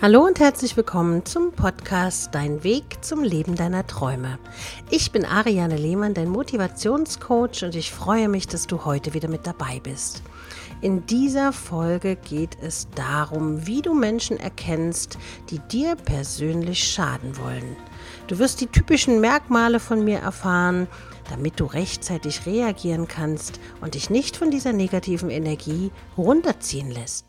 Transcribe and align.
Hallo 0.00 0.24
und 0.24 0.38
herzlich 0.38 0.76
willkommen 0.76 1.26
zum 1.26 1.50
Podcast 1.50 2.32
Dein 2.32 2.62
Weg 2.62 3.04
zum 3.04 3.24
Leben 3.24 3.56
deiner 3.56 3.84
Träume. 3.84 4.38
Ich 4.90 5.10
bin 5.10 5.24
Ariane 5.24 5.76
Lehmann, 5.76 6.14
dein 6.14 6.28
Motivationscoach 6.28 7.64
und 7.64 7.74
ich 7.74 7.90
freue 7.90 8.28
mich, 8.28 8.46
dass 8.46 8.68
du 8.68 8.84
heute 8.84 9.12
wieder 9.12 9.26
mit 9.26 9.44
dabei 9.44 9.80
bist. 9.82 10.22
In 10.82 11.04
dieser 11.06 11.52
Folge 11.52 12.14
geht 12.14 12.56
es 12.62 12.86
darum, 12.94 13.66
wie 13.66 13.82
du 13.82 13.92
Menschen 13.92 14.38
erkennst, 14.38 15.18
die 15.50 15.58
dir 15.58 15.96
persönlich 15.96 16.84
schaden 16.84 17.36
wollen. 17.36 17.76
Du 18.28 18.38
wirst 18.38 18.60
die 18.60 18.68
typischen 18.68 19.20
Merkmale 19.20 19.80
von 19.80 20.04
mir 20.04 20.20
erfahren, 20.20 20.86
damit 21.28 21.58
du 21.58 21.64
rechtzeitig 21.64 22.46
reagieren 22.46 23.08
kannst 23.08 23.58
und 23.80 23.94
dich 23.94 24.10
nicht 24.10 24.36
von 24.36 24.52
dieser 24.52 24.72
negativen 24.72 25.28
Energie 25.28 25.90
runterziehen 26.16 26.92
lässt. 26.92 27.27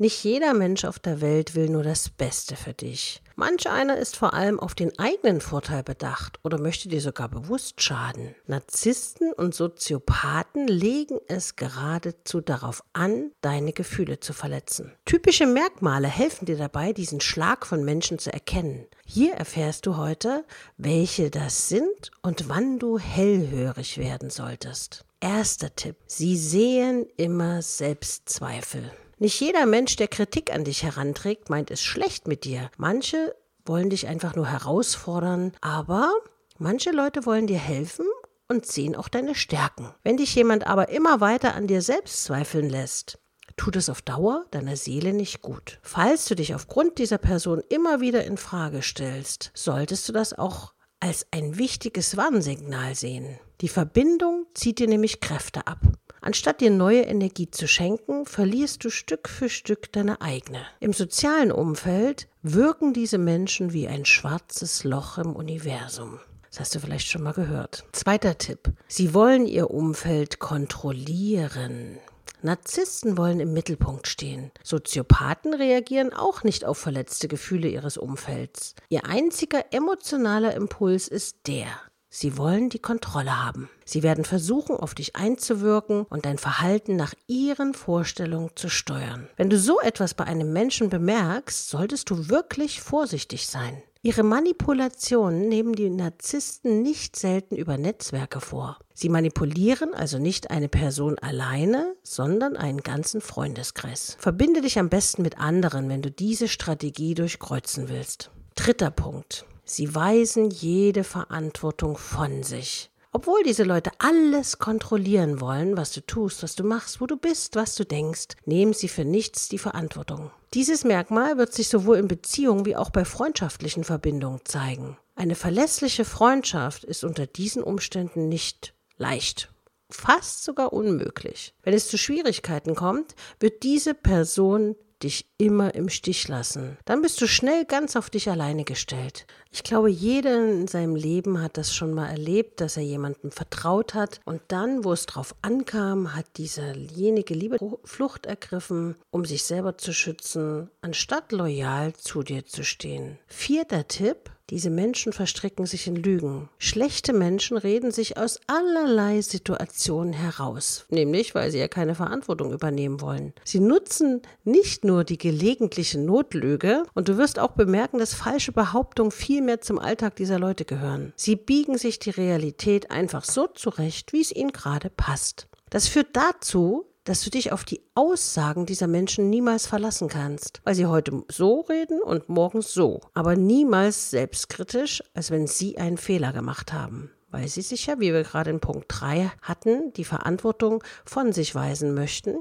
Nicht 0.00 0.22
jeder 0.22 0.54
Mensch 0.54 0.84
auf 0.84 1.00
der 1.00 1.20
Welt 1.20 1.56
will 1.56 1.68
nur 1.68 1.82
das 1.82 2.08
Beste 2.08 2.54
für 2.54 2.72
dich. 2.72 3.20
Manch 3.34 3.68
einer 3.68 3.98
ist 3.98 4.14
vor 4.14 4.32
allem 4.32 4.60
auf 4.60 4.76
den 4.76 4.96
eigenen 4.96 5.40
Vorteil 5.40 5.82
bedacht 5.82 6.38
oder 6.44 6.60
möchte 6.60 6.88
dir 6.88 7.00
sogar 7.00 7.28
bewusst 7.28 7.82
schaden. 7.82 8.36
Narzissten 8.46 9.32
und 9.32 9.56
Soziopathen 9.56 10.68
legen 10.68 11.18
es 11.26 11.56
geradezu 11.56 12.40
darauf 12.40 12.84
an, 12.92 13.32
deine 13.40 13.72
Gefühle 13.72 14.20
zu 14.20 14.32
verletzen. 14.32 14.92
Typische 15.04 15.46
Merkmale 15.46 16.06
helfen 16.06 16.46
dir 16.46 16.56
dabei, 16.56 16.92
diesen 16.92 17.20
Schlag 17.20 17.66
von 17.66 17.84
Menschen 17.84 18.20
zu 18.20 18.32
erkennen. 18.32 18.86
Hier 19.04 19.34
erfährst 19.34 19.84
du 19.84 19.96
heute, 19.96 20.44
welche 20.76 21.30
das 21.30 21.68
sind 21.68 22.12
und 22.22 22.48
wann 22.48 22.78
du 22.78 23.00
hellhörig 23.00 23.98
werden 23.98 24.30
solltest. 24.30 25.04
Erster 25.18 25.74
Tipp. 25.74 25.96
Sie 26.06 26.36
sehen 26.36 27.06
immer 27.16 27.62
Selbstzweifel. 27.62 28.92
Nicht 29.20 29.40
jeder 29.40 29.66
Mensch, 29.66 29.96
der 29.96 30.06
Kritik 30.06 30.52
an 30.52 30.62
dich 30.64 30.84
heranträgt, 30.84 31.50
meint 31.50 31.70
es 31.70 31.82
schlecht 31.82 32.28
mit 32.28 32.44
dir. 32.44 32.70
Manche 32.76 33.34
wollen 33.64 33.90
dich 33.90 34.06
einfach 34.06 34.36
nur 34.36 34.46
herausfordern, 34.46 35.52
aber 35.60 36.12
manche 36.58 36.90
Leute 36.92 37.26
wollen 37.26 37.48
dir 37.48 37.58
helfen 37.58 38.06
und 38.46 38.64
sehen 38.64 38.94
auch 38.94 39.08
deine 39.08 39.34
Stärken. 39.34 39.92
Wenn 40.04 40.16
dich 40.16 40.34
jemand 40.36 40.66
aber 40.66 40.90
immer 40.90 41.20
weiter 41.20 41.54
an 41.54 41.66
dir 41.66 41.82
selbst 41.82 42.24
zweifeln 42.24 42.70
lässt, 42.70 43.18
tut 43.56 43.74
es 43.74 43.90
auf 43.90 44.02
Dauer 44.02 44.46
deiner 44.52 44.76
Seele 44.76 45.12
nicht 45.12 45.42
gut. 45.42 45.80
Falls 45.82 46.26
du 46.26 46.36
dich 46.36 46.54
aufgrund 46.54 46.98
dieser 46.98 47.18
Person 47.18 47.60
immer 47.68 48.00
wieder 48.00 48.24
in 48.24 48.36
Frage 48.36 48.82
stellst, 48.82 49.50
solltest 49.52 50.08
du 50.08 50.12
das 50.12 50.32
auch 50.32 50.74
als 51.00 51.26
ein 51.32 51.58
wichtiges 51.58 52.16
Warnsignal 52.16 52.94
sehen. 52.94 53.38
Die 53.60 53.68
Verbindung 53.68 54.46
zieht 54.54 54.78
dir 54.78 54.88
nämlich 54.88 55.20
Kräfte 55.20 55.66
ab. 55.66 55.80
Anstatt 56.28 56.60
dir 56.60 56.68
neue 56.68 57.04
Energie 57.04 57.50
zu 57.50 57.66
schenken, 57.66 58.26
verlierst 58.26 58.84
du 58.84 58.90
Stück 58.90 59.30
für 59.30 59.48
Stück 59.48 59.90
deine 59.92 60.20
eigene. 60.20 60.60
Im 60.78 60.92
sozialen 60.92 61.50
Umfeld 61.50 62.28
wirken 62.42 62.92
diese 62.92 63.16
Menschen 63.16 63.72
wie 63.72 63.88
ein 63.88 64.04
schwarzes 64.04 64.84
Loch 64.84 65.16
im 65.16 65.34
Universum. 65.34 66.20
Das 66.50 66.60
hast 66.60 66.74
du 66.74 66.80
vielleicht 66.80 67.08
schon 67.08 67.22
mal 67.22 67.32
gehört. 67.32 67.86
Zweiter 67.92 68.36
Tipp. 68.36 68.74
Sie 68.88 69.14
wollen 69.14 69.46
ihr 69.46 69.70
Umfeld 69.70 70.38
kontrollieren. 70.38 71.96
Narzissten 72.42 73.16
wollen 73.16 73.40
im 73.40 73.54
Mittelpunkt 73.54 74.06
stehen. 74.06 74.50
Soziopathen 74.62 75.54
reagieren 75.54 76.12
auch 76.12 76.42
nicht 76.42 76.66
auf 76.66 76.76
verletzte 76.76 77.28
Gefühle 77.28 77.68
ihres 77.68 77.96
Umfelds. 77.96 78.74
Ihr 78.90 79.06
einziger 79.06 79.72
emotionaler 79.72 80.54
Impuls 80.54 81.08
ist 81.08 81.46
der, 81.46 81.68
Sie 82.10 82.38
wollen 82.38 82.70
die 82.70 82.78
Kontrolle 82.78 83.44
haben. 83.44 83.68
Sie 83.84 84.02
werden 84.02 84.24
versuchen, 84.24 84.76
auf 84.76 84.94
dich 84.94 85.14
einzuwirken 85.16 86.04
und 86.08 86.24
dein 86.24 86.38
Verhalten 86.38 86.96
nach 86.96 87.14
ihren 87.26 87.74
Vorstellungen 87.74 88.50
zu 88.54 88.68
steuern. 88.68 89.28
Wenn 89.36 89.50
du 89.50 89.58
so 89.58 89.80
etwas 89.80 90.14
bei 90.14 90.24
einem 90.24 90.52
Menschen 90.52 90.88
bemerkst, 90.88 91.68
solltest 91.68 92.10
du 92.10 92.28
wirklich 92.28 92.80
vorsichtig 92.80 93.46
sein. 93.46 93.82
Ihre 94.00 94.22
Manipulationen 94.22 95.48
nehmen 95.48 95.74
die 95.74 95.90
Narzissten 95.90 96.82
nicht 96.82 97.16
selten 97.16 97.56
über 97.56 97.76
Netzwerke 97.76 98.40
vor. 98.40 98.78
Sie 98.94 99.08
manipulieren 99.08 99.92
also 99.92 100.18
nicht 100.18 100.50
eine 100.50 100.68
Person 100.68 101.18
alleine, 101.18 101.94
sondern 102.04 102.56
einen 102.56 102.80
ganzen 102.82 103.20
Freundeskreis. 103.20 104.16
Verbinde 104.20 104.60
dich 104.60 104.78
am 104.78 104.88
besten 104.88 105.22
mit 105.22 105.38
anderen, 105.38 105.88
wenn 105.88 106.02
du 106.02 106.10
diese 106.10 106.48
Strategie 106.48 107.14
durchkreuzen 107.14 107.88
willst. 107.88 108.30
Dritter 108.54 108.90
Punkt. 108.90 109.44
Sie 109.70 109.94
weisen 109.94 110.50
jede 110.50 111.04
Verantwortung 111.04 111.96
von 111.96 112.42
sich. 112.42 112.90
Obwohl 113.12 113.42
diese 113.42 113.64
Leute 113.64 113.90
alles 113.98 114.58
kontrollieren 114.58 115.40
wollen, 115.40 115.76
was 115.76 115.92
du 115.92 116.00
tust, 116.00 116.42
was 116.42 116.54
du 116.54 116.64
machst, 116.64 117.00
wo 117.00 117.06
du 117.06 117.16
bist, 117.16 117.56
was 117.56 117.74
du 117.74 117.84
denkst, 117.84 118.36
nehmen 118.44 118.72
sie 118.72 118.88
für 118.88 119.04
nichts 119.04 119.48
die 119.48 119.58
Verantwortung. 119.58 120.30
Dieses 120.54 120.84
Merkmal 120.84 121.38
wird 121.38 121.52
sich 121.52 121.68
sowohl 121.68 121.98
in 121.98 122.08
Beziehungen 122.08 122.64
wie 122.64 122.76
auch 122.76 122.90
bei 122.90 123.04
freundschaftlichen 123.04 123.84
Verbindungen 123.84 124.40
zeigen. 124.44 124.96
Eine 125.14 125.34
verlässliche 125.34 126.04
Freundschaft 126.04 126.84
ist 126.84 127.04
unter 127.04 127.26
diesen 127.26 127.62
Umständen 127.62 128.28
nicht 128.28 128.74
leicht 128.96 129.50
fast 129.90 130.44
sogar 130.44 130.72
unmöglich. 130.72 131.54
Wenn 131.62 131.74
es 131.74 131.88
zu 131.88 131.98
Schwierigkeiten 131.98 132.74
kommt, 132.74 133.14
wird 133.40 133.62
diese 133.62 133.94
Person 133.94 134.76
dich 135.02 135.26
immer 135.38 135.74
im 135.74 135.88
Stich 135.88 136.28
lassen. 136.28 136.76
Dann 136.84 137.02
bist 137.02 137.20
du 137.20 137.26
schnell 137.26 137.64
ganz 137.64 137.96
auf 137.96 138.10
dich 138.10 138.28
alleine 138.30 138.64
gestellt. 138.64 139.26
Ich 139.50 139.62
glaube, 139.62 139.90
jeder 139.90 140.36
in 140.36 140.68
seinem 140.68 140.94
Leben 140.94 141.40
hat 141.40 141.56
das 141.56 141.74
schon 141.74 141.94
mal 141.94 142.08
erlebt, 142.08 142.60
dass 142.60 142.76
er 142.76 142.82
jemandem 142.82 143.30
vertraut 143.30 143.94
hat 143.94 144.20
und 144.24 144.42
dann, 144.48 144.84
wo 144.84 144.92
es 144.92 145.06
drauf 145.06 145.34
ankam, 145.42 146.14
hat 146.14 146.26
dieserjenige 146.36 147.34
liebe 147.34 147.58
Flucht 147.84 148.26
ergriffen, 148.26 148.96
um 149.10 149.24
sich 149.24 149.44
selber 149.44 149.78
zu 149.78 149.92
schützen, 149.92 150.70
anstatt 150.82 151.32
loyal 151.32 151.94
zu 151.94 152.22
dir 152.22 152.44
zu 152.44 152.62
stehen. 152.64 153.18
Vierter 153.26 153.88
Tipp, 153.88 154.30
diese 154.50 154.70
Menschen 154.70 155.12
verstricken 155.12 155.66
sich 155.66 155.86
in 155.86 155.96
Lügen. 155.96 156.48
Schlechte 156.58 157.12
Menschen 157.12 157.58
reden 157.58 157.90
sich 157.90 158.16
aus 158.16 158.40
allerlei 158.46 159.20
Situationen 159.20 160.14
heraus, 160.14 160.86
nämlich 160.88 161.34
weil 161.34 161.50
sie 161.50 161.58
ja 161.58 161.68
keine 161.68 161.94
Verantwortung 161.94 162.52
übernehmen 162.52 163.00
wollen. 163.00 163.34
Sie 163.44 163.60
nutzen 163.60 164.22
nicht 164.44 164.84
nur 164.84 165.04
die 165.04 165.18
gelegentliche 165.18 165.98
Notlüge 165.98 166.84
und 166.94 167.08
du 167.08 167.18
wirst 167.18 167.38
auch 167.38 167.52
bemerken, 167.52 167.98
dass 167.98 168.14
falsche 168.14 168.52
Behauptungen 168.52 169.12
viel 169.12 169.42
mehr 169.42 169.60
zum 169.60 169.78
Alltag 169.78 170.16
dieser 170.16 170.38
Leute 170.38 170.64
gehören. 170.64 171.12
Sie 171.16 171.36
biegen 171.36 171.76
sich 171.76 171.98
die 171.98 172.10
Realität 172.10 172.90
einfach 172.90 173.24
so 173.24 173.46
zurecht, 173.48 174.12
wie 174.12 174.22
es 174.22 174.34
ihnen 174.34 174.52
gerade 174.52 174.88
passt. 174.88 175.46
Das 175.70 175.88
führt 175.88 176.08
dazu, 176.14 176.86
dass 177.08 177.22
du 177.22 177.30
dich 177.30 177.52
auf 177.52 177.64
die 177.64 177.80
Aussagen 177.94 178.66
dieser 178.66 178.86
Menschen 178.86 179.30
niemals 179.30 179.66
verlassen 179.66 180.08
kannst, 180.08 180.60
weil 180.64 180.74
sie 180.74 180.84
heute 180.84 181.24
so 181.28 181.60
reden 181.62 182.02
und 182.02 182.28
morgen 182.28 182.60
so, 182.60 183.00
aber 183.14 183.34
niemals 183.34 184.10
selbstkritisch, 184.10 185.02
als 185.14 185.30
wenn 185.30 185.46
sie 185.46 185.78
einen 185.78 185.96
Fehler 185.96 186.32
gemacht 186.32 186.72
haben 186.72 187.10
weil 187.30 187.46
sie 187.46 187.60
sich 187.60 187.84
ja, 187.84 188.00
wie 188.00 188.14
wir 188.14 188.22
gerade 188.22 188.48
in 188.48 188.58
Punkt 188.60 188.86
3 188.88 189.30
hatten, 189.42 189.92
die 189.92 190.06
Verantwortung 190.06 190.82
von 191.04 191.34
sich 191.34 191.54
weisen 191.54 191.92
möchten 191.92 192.38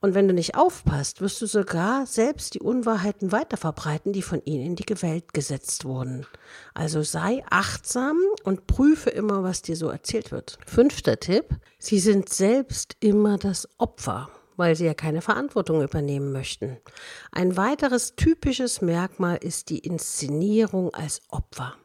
und 0.00 0.14
wenn 0.14 0.28
du 0.28 0.34
nicht 0.34 0.54
aufpasst, 0.54 1.20
wirst 1.20 1.42
du 1.42 1.46
sogar 1.46 2.06
selbst 2.06 2.54
die 2.54 2.60
Unwahrheiten 2.60 3.32
weiterverbreiten, 3.32 4.12
die 4.12 4.22
von 4.22 4.42
ihnen 4.44 4.64
in 4.64 4.76
die 4.76 5.02
Welt 5.02 5.32
gesetzt 5.32 5.84
wurden. 5.84 6.26
Also 6.74 7.02
sei 7.02 7.42
achtsam 7.50 8.18
und 8.44 8.66
prüfe 8.66 9.10
immer, 9.10 9.42
was 9.42 9.62
dir 9.62 9.76
so 9.76 9.88
erzählt 9.88 10.30
wird. 10.30 10.58
Fünfter 10.66 11.18
Tipp. 11.18 11.56
Sie 11.78 11.98
sind 11.98 12.28
selbst 12.28 12.96
immer 13.00 13.38
das 13.38 13.68
Opfer 13.78 14.28
weil 14.58 14.74
sie 14.74 14.86
ja 14.86 14.94
keine 14.94 15.22
Verantwortung 15.22 15.82
übernehmen 15.82 16.32
möchten. 16.32 16.78
Ein 17.30 17.56
weiteres 17.56 18.16
typisches 18.16 18.82
Merkmal 18.82 19.36
ist 19.36 19.70
die 19.70 19.78
Inszenierung 19.78 20.92
als 20.92 21.22
Opfer. 21.28 21.76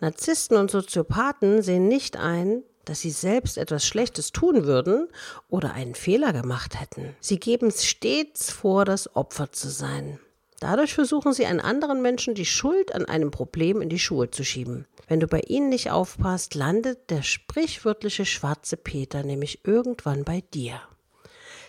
Narzissten 0.00 0.56
und 0.56 0.70
Soziopathen 0.70 1.60
sehen 1.60 1.86
nicht 1.86 2.16
ein, 2.16 2.62
dass 2.88 3.00
sie 3.00 3.10
selbst 3.10 3.58
etwas 3.58 3.86
Schlechtes 3.86 4.32
tun 4.32 4.64
würden 4.64 5.08
oder 5.48 5.74
einen 5.74 5.94
Fehler 5.94 6.32
gemacht 6.32 6.80
hätten. 6.80 7.14
Sie 7.20 7.38
geben 7.38 7.70
stets 7.70 8.50
vor, 8.50 8.84
das 8.84 9.14
Opfer 9.14 9.52
zu 9.52 9.68
sein. 9.68 10.18
Dadurch 10.60 10.94
versuchen 10.94 11.32
sie 11.32 11.46
einen 11.46 11.60
anderen 11.60 12.02
Menschen 12.02 12.34
die 12.34 12.46
Schuld 12.46 12.94
an 12.94 13.04
einem 13.04 13.30
Problem 13.30 13.80
in 13.80 13.88
die 13.88 14.00
Schuhe 14.00 14.30
zu 14.30 14.44
schieben. 14.44 14.86
Wenn 15.06 15.20
du 15.20 15.28
bei 15.28 15.40
ihnen 15.40 15.68
nicht 15.68 15.90
aufpasst, 15.90 16.54
landet 16.54 17.10
der 17.10 17.22
sprichwörtliche 17.22 18.26
schwarze 18.26 18.76
Peter 18.76 19.22
nämlich 19.22 19.64
irgendwann 19.64 20.24
bei 20.24 20.42
dir. 20.52 20.80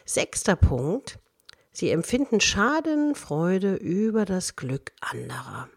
Sechster 0.06 0.56
Punkt. 0.56 1.20
Sie 1.72 1.92
empfinden 1.92 2.42
Schadenfreude 2.42 3.76
über 3.76 4.26
das 4.26 4.56
Glück 4.56 4.92
anderer. 5.02 5.70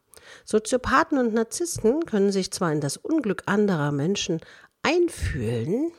Soziopathen 0.45 1.19
und 1.19 1.35
Narzissten 1.35 2.07
können 2.07 2.33
sich 2.33 2.51
zwar 2.51 2.73
in 2.73 2.81
das 2.81 2.97
Unglück 2.97 3.43
anderer 3.47 3.93
Menschen 3.93 4.41
einfühlen, 4.83 5.93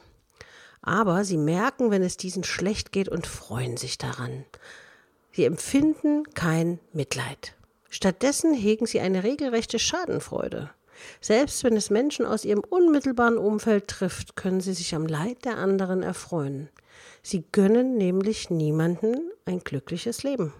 aber 0.82 1.24
sie 1.24 1.38
merken, 1.38 1.92
wenn 1.92 2.04
es 2.04 2.18
diesen 2.18 2.44
schlecht 2.44 2.92
geht 2.92 3.10
und 3.10 3.28
freuen 3.28 3.78
sich 3.78 3.98
daran. 3.98 4.46
Sie 5.32 5.46
empfinden 5.46 6.24
kein 6.34 6.80
Mitleid. 6.92 7.56
Stattdessen 7.90 8.54
hegen 8.54 8.86
sie 8.86 9.00
eine 9.00 9.24
regelrechte 9.24 9.80
Schadenfreude. 9.80 10.70
Selbst 11.22 11.64
wenn 11.64 11.76
es 11.76 11.90
Menschen 11.90 12.26
aus 12.26 12.46
ihrem 12.46 12.62
unmittelbaren 12.62 13.38
Umfeld 13.38 13.88
trifft, 13.88 14.36
können 14.36 14.62
sie 14.62 14.74
sich 14.74 14.94
am 14.96 15.06
Leid 15.06 15.46
der 15.46 15.58
anderen 15.58 16.04
erfreuen. 16.04 16.70
Sie 17.22 17.46
gönnen 17.52 17.98
nämlich 17.98 18.50
niemanden 18.50 19.32
ein 19.46 19.60
glückliches 19.60 20.24
Leben. 20.24 20.54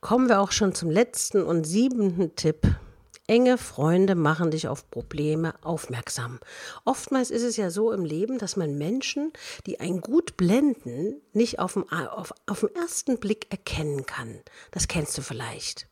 Kommen 0.00 0.28
wir 0.28 0.40
auch 0.40 0.52
schon 0.52 0.74
zum 0.74 0.90
letzten 0.90 1.42
und 1.42 1.64
siebenten 1.64 2.34
Tipp. 2.34 2.66
Enge 3.26 3.56
Freunde 3.56 4.14
machen 4.14 4.50
dich 4.50 4.68
auf 4.68 4.90
Probleme 4.90 5.54
aufmerksam. 5.62 6.40
Oftmals 6.84 7.30
ist 7.30 7.44
es 7.44 7.56
ja 7.56 7.70
so 7.70 7.92
im 7.92 8.04
Leben, 8.04 8.38
dass 8.38 8.56
man 8.56 8.76
Menschen, 8.76 9.32
die 9.66 9.80
einen 9.80 10.00
gut 10.00 10.36
blenden, 10.36 11.20
nicht 11.32 11.60
auf 11.60 11.74
den, 11.74 11.88
auf, 11.90 12.32
auf 12.46 12.60
den 12.60 12.74
ersten 12.74 13.18
Blick 13.18 13.46
erkennen 13.50 14.06
kann. 14.06 14.40
Das 14.72 14.88
kennst 14.88 15.16
du 15.16 15.22
vielleicht. 15.22 15.86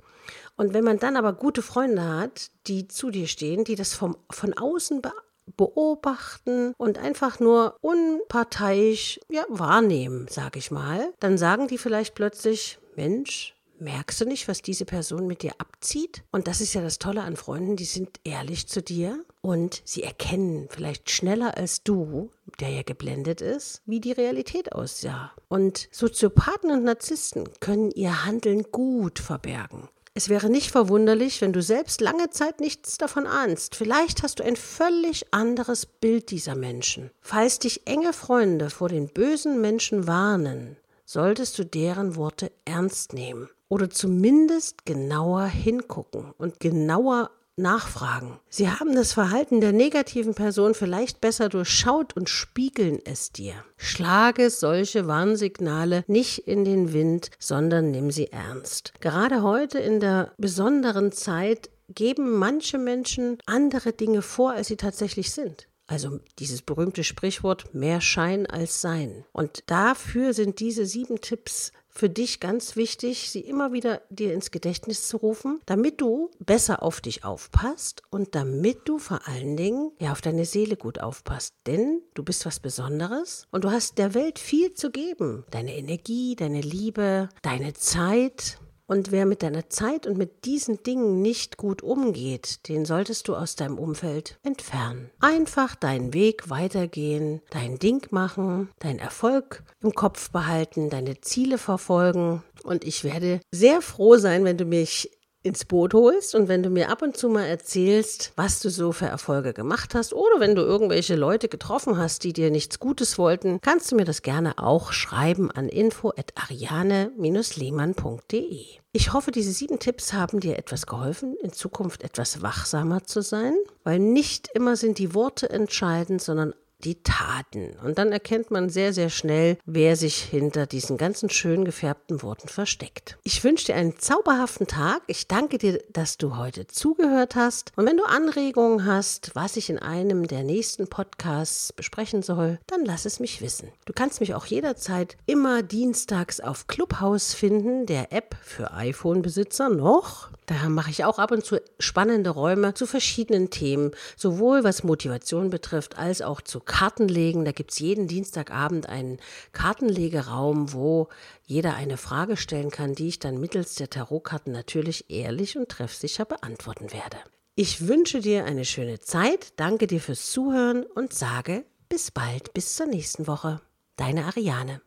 Und 0.56 0.75
wenn 0.75 0.85
man 0.85 0.99
dann 0.99 1.17
aber 1.17 1.32
gute 1.32 1.62
Freunde 1.62 2.03
hat, 2.03 2.50
die 2.67 2.88
zu 2.88 3.11
dir 3.11 3.29
stehen, 3.29 3.65
die 3.65 3.77
das 3.77 3.94
vom, 3.94 4.17
von 4.31 4.53
außen 4.56 5.00
be 5.03 5.12
beobachten 5.56 6.75
und 6.79 6.99
einfach 6.99 7.41
nur 7.41 7.77
unparteiisch 7.81 9.19
ja, 9.29 9.44
wahrnehmen, 9.49 10.29
sage 10.29 10.61
ich 10.61 10.71
mal, 10.71 11.12
dann 11.19 11.38
sagen 11.38 11.67
die 11.67 11.77
vielleicht 11.77 12.15
plötzlich, 12.15 12.79
Mensch, 12.94 13.56
merkst 13.81 14.21
du 14.21 14.25
nicht, 14.25 14.49
was 14.49 14.62
diese 14.62 14.85
Person 14.85 15.27
mit 15.27 15.43
dir 15.43 15.53
abzieht? 15.59 16.23
Und 16.31 16.47
das 16.47 16.61
ist 16.61 16.75
ja 16.75 16.82
das 16.82 16.99
Tolle 16.99 17.23
an 17.23 17.37
Freunden, 17.37 17.77
die 17.77 17.85
sind 17.85 18.21
ehrlich 18.25 18.69
zu 18.69 18.82
dir 18.82 19.25
und 19.41 19.82
sie 19.85 20.03
erkennen 20.03 20.69
vielleicht 20.71 21.11
schneller 21.11 21.56
als 21.56 21.82
du, 21.82 22.31
der 22.61 22.71
ja 22.71 22.82
geblendet 22.82 23.41
ist, 23.41 23.82
wie 23.87 24.00
die 24.00 24.12
Realität 24.12 24.73
aussah. 24.73 25.32
Und 25.49 25.88
Soziopathen 25.91 26.71
und 26.71 26.85
Narzissten 26.85 27.49
können 27.61 27.91
ihr 27.91 28.25
Handeln 28.25 28.65
gut 28.71 29.19
verbergen. 29.19 29.88
Es 30.12 30.29
wäre 30.29 30.50
nicht 30.50 30.73
verwunderlich, 30.73 31.41
wenn 31.41 31.53
du 31.53 31.62
selbst 31.62 32.00
lange 32.00 32.31
Zeit 32.31 32.61
nichts 32.61 32.99
davon 32.99 33.27
ahnst. 33.27 33.77
Vielleicht 33.77 34.23
hast 34.23 34.41
du 34.41 34.44
ein 34.44 34.56
völlig 34.56 35.32
anderes 35.32 35.87
Bild 35.87 36.31
dieser 36.31 36.56
Menschen. 36.56 37.11
Falls 37.21 37.61
dich 37.61 37.87
enge 37.87 38.12
Freunde 38.12 38.71
vor 38.71 38.88
den 38.88 39.09
bösen 39.09 39.61
Menschen 39.61 40.09
warnen, 40.09 40.77
solltest 41.05 41.59
du 41.59 41.65
deren 41.65 42.17
Worte 42.17 42.50
ernst 42.65 43.12
nehmen 43.12 43.49
oder 43.70 43.88
zumindest 43.88 44.84
genauer 44.84 45.46
hingucken 45.46 46.34
und 46.37 46.61
genauer 46.61 47.31
nachfragen. 47.56 48.38
Sie 48.49 48.69
haben 48.69 48.94
das 48.94 49.12
Verhalten 49.12 49.61
der 49.61 49.72
negativen 49.72 50.34
Person 50.34 50.75
vielleicht 50.75 51.20
besser 51.20 51.49
durchschaut 51.49 52.17
und 52.17 52.28
spiegeln 52.28 52.99
es 53.05 53.32
dir. 53.32 53.55
Schlage 53.76 54.50
solche 54.50 55.06
Warnsignale 55.06 56.05
nicht 56.06 56.38
in 56.38 56.64
den 56.64 56.93
Wind, 56.93 57.31
sondern 57.38 57.90
nimm 57.90 58.11
sie 58.11 58.32
ernst. 58.32 58.94
Gerade 59.00 59.43
heute 59.43 59.78
in 59.78 60.00
der 60.00 60.32
besonderen 60.38 61.12
Zeit 61.12 61.70
geben 61.88 62.32
manche 62.38 62.78
Menschen 62.78 63.38
andere 63.46 63.93
Dinge 63.93 64.22
vor, 64.22 64.52
als 64.52 64.69
sie 64.69 64.76
tatsächlich 64.76 65.32
sind. 65.32 65.69
Also 65.87 66.20
dieses 66.38 66.62
berühmte 66.62 67.02
Sprichwort 67.02 67.75
mehr 67.75 68.00
Schein 68.00 68.46
als 68.46 68.81
Sein. 68.81 69.25
Und 69.32 69.64
dafür 69.67 70.34
sind 70.34 70.61
diese 70.61 70.87
sieben 70.87 71.20
Tipps 71.20 71.72
für 71.90 72.08
dich 72.08 72.40
ganz 72.40 72.76
wichtig, 72.76 73.31
sie 73.31 73.40
immer 73.40 73.72
wieder 73.72 74.00
dir 74.08 74.32
ins 74.32 74.50
Gedächtnis 74.50 75.08
zu 75.08 75.16
rufen, 75.16 75.60
damit 75.66 76.00
du 76.00 76.31
besser 76.38 76.82
auf 76.82 77.00
dich 77.00 77.25
aufpasst 77.25 78.02
und 78.10 78.34
damit 78.34 78.88
du 78.88 78.98
vor 78.98 79.20
allen 79.26 79.56
Dingen 79.56 79.90
ja 79.98 80.12
auf 80.12 80.20
deine 80.20 80.44
Seele 80.44 80.76
gut 80.76 81.00
aufpasst. 81.00 81.54
Denn 81.66 82.00
du 82.14 82.22
bist 82.22 82.46
was 82.46 82.60
Besonderes 82.60 83.46
und 83.50 83.64
du 83.64 83.70
hast 83.70 83.98
der 83.98 84.14
Welt 84.14 84.38
viel 84.38 84.72
zu 84.75 84.90
geben. 84.90 85.44
Deine 85.50 85.76
Energie, 85.76 86.37
deine 86.37 86.60
Liebe, 86.60 87.28
deine 87.42 87.75
Zeit. 87.75 88.59
Und 88.90 89.12
wer 89.12 89.25
mit 89.25 89.44
deiner 89.44 89.70
Zeit 89.70 90.08
und 90.08 90.19
mit 90.19 90.44
diesen 90.44 90.82
Dingen 90.82 91.22
nicht 91.22 91.56
gut 91.56 91.81
umgeht, 91.81 92.69
den 92.69 92.84
solltest 92.84 93.28
du 93.28 93.37
aus 93.37 93.54
deinem 93.54 93.78
Umfeld 93.78 94.40
entfernen. 94.42 95.10
Einfach 95.20 95.76
deinen 95.76 96.12
Weg 96.12 96.50
weitergehen, 96.50 97.40
dein 97.50 97.78
Ding 97.78 98.04
machen, 98.10 98.69
deinen 98.81 98.98
Erfolg 98.98 99.62
im 99.81 99.94
Kopf 99.94 100.32
behalten, 100.32 100.90
deine 100.90 101.20
Ziele 101.20 101.56
verfolgen. 101.56 102.42
Und 102.64 102.82
ich 102.82 103.04
werde 103.04 103.40
sehr 103.52 103.81
froh 103.81 104.16
sein, 104.16 104.44
wenn 104.44 104.58
du 104.58 104.64
mich 104.64 105.08
ins 105.42 105.64
Boot 105.64 105.94
holst 105.94 106.34
und 106.34 106.48
wenn 106.48 106.62
du 106.62 106.69
mir 106.69 106.90
ab 106.90 107.00
und 107.02 107.16
zu 107.16 107.28
mal 107.28 107.46
erzählst, 107.46 108.32
was 108.37 108.60
du 108.60 108.69
so 108.69 108.92
für 108.92 109.06
Erfolge 109.06 109.54
gemacht 109.54 109.94
hast 109.94 110.12
oder 110.12 110.38
wenn 110.38 110.54
du 110.54 110.62
irgendwelche 110.62 111.16
Leute 111.16 111.48
getroffen 111.48 111.96
hast, 111.96 112.25
die 112.25 112.32
dir 112.32 112.50
nichts 112.50 112.78
Gutes 112.78 113.16
wollten, 113.16 113.60
kannst 113.62 113.90
du 113.90 113.96
mir 113.96 114.04
das 114.04 114.22
gerne 114.22 114.58
auch 114.58 114.92
schreiben 114.92 115.50
an 115.50 115.69
info@ariane-lehmann.de. 115.69 118.66
Ich 118.92 119.12
hoffe, 119.12 119.31
diese 119.31 119.52
sieben 119.52 119.78
Tipps 119.78 120.12
haben 120.12 120.40
dir 120.40 120.58
etwas 120.58 120.87
geholfen, 120.87 121.37
in 121.43 121.52
Zukunft 121.52 122.02
etwas 122.02 122.43
wachsamer 122.43 123.04
zu 123.04 123.22
sein, 123.22 123.54
weil 123.84 123.98
nicht 123.98 124.48
immer 124.52 124.76
sind 124.76 124.98
die 124.98 125.14
Worte 125.14 125.48
entscheidend, 125.48 126.20
sondern 126.20 126.54
die 126.85 127.03
Taten. 127.03 127.77
Und 127.85 127.99
dann 127.99 128.12
erkennt 128.12 128.50
man 128.50 128.71
sehr, 128.71 128.93
sehr 128.93 129.11
schnell, 129.11 129.59
wer 129.65 129.97
sich 129.97 130.17
hinter 130.17 130.67
diesen 130.67 130.97
ganzen 130.97 131.31
schön 131.31 131.65
gefärbten 131.65 132.23
Worten 132.23 132.49
versteckt. 132.49 133.19
Ich 133.23 133.44
wünsche 133.44 133.67
dir 133.67 133.75
einen 133.75 133.99
zauberhaften 133.99 134.67
Tag. 134.67 135.03
Ich 135.06 135.29
danke 135.29 135.59
dir, 135.59 135.82
dass 135.93 136.17
du 136.17 136.37
heute 136.37 136.67
zugehört 136.67 137.35
hast. 137.37 137.73
Und 137.77 137.87
wenn 137.87 137.97
du 137.97 138.05
Anregungen 138.05 138.87
hast, 138.87 139.32
was 139.35 139.56
ich 139.56 139.71
in 139.71 139.79
einem 139.79 140.27
der 140.27 140.43
nächsten 140.43 140.88
Podcasts 140.88 141.73
besprechen 141.73 142.23
soll, 142.23 142.59
dann 142.67 142.85
lass 142.85 143.05
es 143.05 143.21
mich 143.21 143.43
wissen. 143.43 143.69
Du 143.85 143.93
kannst 143.93 144.21
mich 144.21 144.35
auch 144.35 144.47
jederzeit 144.47 145.17
immer 145.27 145.62
dienstags 145.62 146.41
auf 146.41 146.67
Clubhouse 146.67 147.35
finden, 147.35 147.87
der 147.87 148.12
App 148.12 148.37
für 148.43 148.73
iPhone-Besitzer 148.73 149.69
noch. 149.69 150.31
Da 150.47 150.69
mache 150.69 150.91
ich 150.91 151.05
auch 151.05 151.19
ab 151.19 151.31
und 151.31 151.44
zu 151.44 151.61
spannende 151.79 152.31
Räume 152.31 152.75
zu 152.75 152.87
verschiedenen 152.87 153.50
Themen, 153.50 153.93
sowohl 154.17 154.65
was 154.65 154.82
Motivation 154.82 155.49
betrifft, 155.50 155.97
als 155.97 156.23
auch 156.23 156.41
zu 156.41 156.61
Kartenlegen. 156.70 157.44
Da 157.44 157.50
gibt 157.50 157.72
es 157.72 157.81
jeden 157.81 158.06
Dienstagabend 158.06 158.88
einen 158.88 159.19
Kartenlegeraum, 159.52 160.72
wo 160.72 161.08
jeder 161.44 161.75
eine 161.75 161.96
Frage 161.96 162.37
stellen 162.37 162.70
kann, 162.70 162.94
die 162.94 163.08
ich 163.08 163.19
dann 163.19 163.40
mittels 163.40 163.75
der 163.75 163.90
Tarotkarten 163.90 164.52
natürlich 164.52 165.11
ehrlich 165.11 165.58
und 165.58 165.69
treffsicher 165.69 166.25
beantworten 166.25 166.93
werde. 166.93 167.17
Ich 167.56 167.88
wünsche 167.88 168.20
dir 168.20 168.44
eine 168.44 168.64
schöne 168.64 169.00
Zeit, 169.00 169.52
danke 169.56 169.88
dir 169.88 170.00
fürs 170.00 170.31
Zuhören 170.31 170.84
und 170.84 171.12
sage 171.12 171.64
bis 171.88 172.12
bald, 172.12 172.55
bis 172.55 172.76
zur 172.76 172.87
nächsten 172.87 173.26
Woche. 173.26 173.61
Deine 173.96 174.26
Ariane. 174.26 174.81